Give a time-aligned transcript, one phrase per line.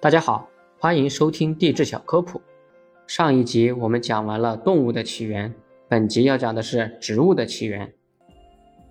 [0.00, 2.40] 大家好，欢迎收听地质小科普。
[3.08, 5.52] 上一集我们讲完了动物的起源，
[5.88, 7.92] 本集要讲的是植物的起源。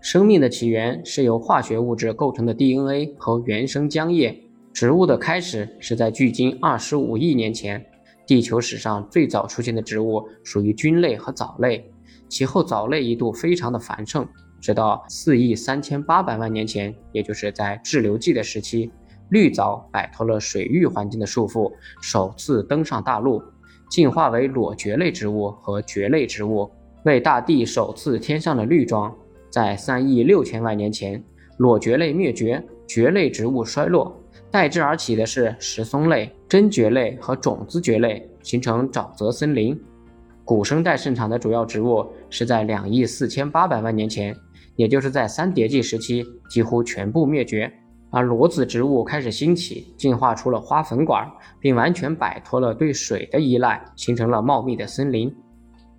[0.00, 4.34] 生命的起源是由化学物质构成的 DNA 和原生浆液。
[4.72, 7.84] 植物的开始是在距今二十五亿年前。
[8.26, 11.84] 地球史上最早出现的植物属于菌类和藻类，
[12.30, 14.26] 其后藻类一度非常的繁盛，
[14.58, 18.90] 直到四亿三千八百万年前，也就是在志留纪的时期。
[19.30, 23.42] 绿藻摆脱了水域环境的束缚，首次登上大陆，
[23.88, 26.70] 进化为裸蕨类植物和蕨类植物，
[27.04, 29.14] 为大地首次添上了绿装。
[29.50, 31.22] 在三亿六千万年前，
[31.58, 39.80] 裸蕨类灭绝，蕨类植物衰落，代之而起的是石松类、真蕨类和种子蕨类，形成沼泽森林。
[40.44, 44.36] 古生代盛产的主要植物是在两亿四千八百万年前，
[44.76, 47.72] 也就是在三叠纪时期，几乎全部灭绝。
[48.14, 51.28] 而裸子植物开始兴起，进化出了花粉管，
[51.58, 55.34] 并完全摆脱了对水的依赖，形成了茂密的森林。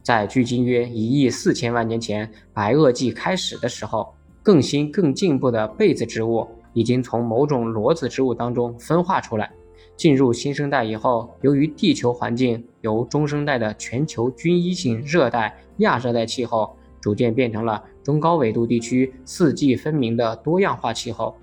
[0.00, 9.50] 在距今约一亿四千万年前，白垩纪开始的时候，更新更进步的被子植物已经从某种裸子植物当中分化出来。
[9.96, 21.34] 进入新生代以后，由于地球环境由中生代的全球均一性热带、亚热带气候，逐渐变成了中高纬度地区四季分明的多样化气候。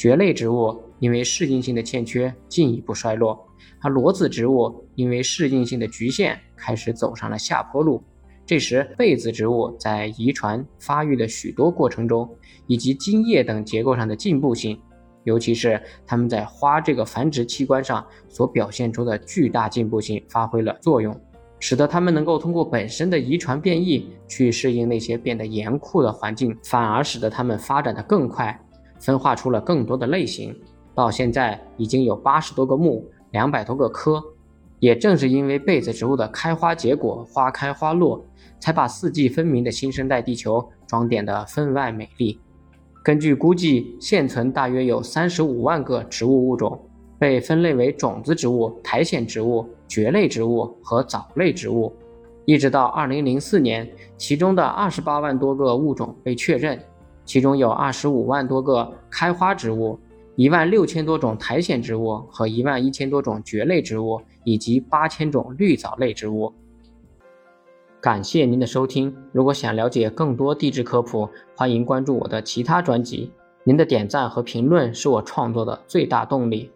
[0.00, 3.38] 蕨类植物因为适应性的欠缺进一步衰落，
[3.82, 8.02] 而裸子植物因为适应性的局限开始走上了下坡路。
[8.46, 12.26] 这时，被子植物在遗传、发育的许多过程中，
[12.66, 14.80] 以及茎叶等结构上的进步性，
[15.24, 21.14] 尤其是它们在花这个繁殖器官上所表现出的巨大进步性，发挥了作用，
[21.58, 28.58] 使得它们能够通过本身的遗传变异去适应那些变得严酷的环境，反而使得它们发展的更快。
[29.00, 30.54] 分化出了更多的类型，
[30.94, 34.22] 到现在已经有八十多个目，两百多个科。
[34.78, 38.24] 也正是因为被子植物的开花结果、花开花落，
[38.58, 42.40] 才把四季分明的新生代地球装点得分外美丽。
[43.02, 46.80] 根据估计，现存大约有三十五万个植物物种，
[47.18, 51.92] 被分类为种子植物、苔藓植物、蕨类植物和藻类植物。
[52.46, 53.86] 一直到二零零四年，
[54.16, 56.80] 其中的二十八万多个物种被确认。
[57.30, 59.96] 其中有二十五万多个开花植物，
[60.34, 66.52] 一万六千多种苔藓植物和一万一千多种蕨类植物，以及八千种绿藻类植物。
[68.00, 73.30] 感谢您的收听，如果想了解更多地质科普，欢迎关注我的其他专辑。
[73.62, 76.68] 您的点赞和评论是我创作的最大动力。